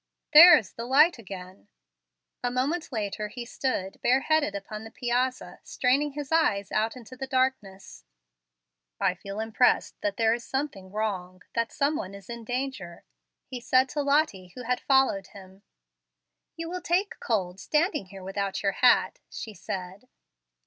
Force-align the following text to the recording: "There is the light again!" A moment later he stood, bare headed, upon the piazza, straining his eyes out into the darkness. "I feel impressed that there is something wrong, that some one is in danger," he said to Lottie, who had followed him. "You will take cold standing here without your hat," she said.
"There 0.33 0.57
is 0.57 0.73
the 0.73 0.85
light 0.87 1.19
again!" 1.19 1.67
A 2.43 2.49
moment 2.49 2.91
later 2.91 3.27
he 3.27 3.45
stood, 3.45 4.01
bare 4.01 4.21
headed, 4.21 4.55
upon 4.55 4.83
the 4.83 4.89
piazza, 4.89 5.59
straining 5.61 6.13
his 6.13 6.31
eyes 6.31 6.71
out 6.71 6.95
into 6.95 7.15
the 7.15 7.27
darkness. 7.27 8.03
"I 8.99 9.13
feel 9.13 9.39
impressed 9.39 10.01
that 10.01 10.17
there 10.17 10.33
is 10.33 10.43
something 10.43 10.91
wrong, 10.91 11.43
that 11.53 11.71
some 11.71 11.95
one 11.97 12.15
is 12.15 12.31
in 12.31 12.43
danger," 12.45 13.03
he 13.45 13.59
said 13.59 13.87
to 13.89 14.01
Lottie, 14.01 14.53
who 14.55 14.63
had 14.63 14.81
followed 14.81 15.27
him. 15.27 15.61
"You 16.57 16.67
will 16.67 16.81
take 16.81 17.19
cold 17.19 17.59
standing 17.59 18.07
here 18.07 18.23
without 18.23 18.63
your 18.63 18.71
hat," 18.81 19.19
she 19.29 19.53
said. 19.53 20.07